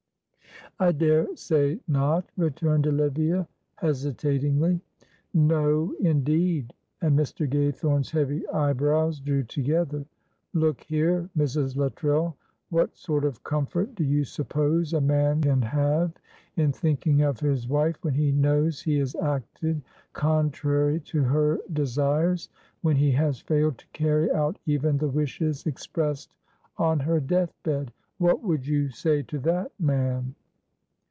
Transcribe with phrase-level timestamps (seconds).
[0.79, 4.81] "I daresay not," returned Olivia, hesitatingly.
[5.31, 7.47] "No, indeed" and Mr.
[7.47, 10.03] Gaythorne's heavy eyebrows drew together
[10.53, 11.75] "look here, Mrs.
[11.75, 12.35] Luttrell,
[12.71, 16.13] what sort of comfort do you suppose a man can have
[16.55, 19.83] in thinking of his wife, when he knows he has acted
[20.13, 22.49] contrary to her desires,
[22.81, 26.33] when he has failed to carry out even the wishes expressed
[26.77, 27.93] on her deathbed.
[28.17, 30.33] What would you say to that man?"